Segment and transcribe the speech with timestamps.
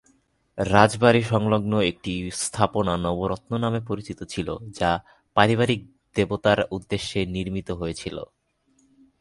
[0.57, 2.13] রাজবাড়ি সংলগ্ন একটি
[2.41, 4.47] স্থাপনা ‘নবরত্ন’ নামে পরিচিত ছিল
[4.79, 4.91] যা
[5.37, 5.81] পারিবারিক
[6.15, 8.17] দেবতার উদ্দেশ্যে নির্মিত হয়েছিল।